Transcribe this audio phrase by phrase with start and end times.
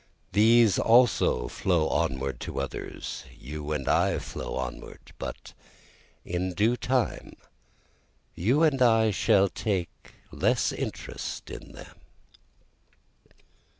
[0.31, 5.53] These also flow onward to others, you and I flow onward, But
[6.25, 7.33] in due time
[8.33, 11.99] you and I shall take less interest in them.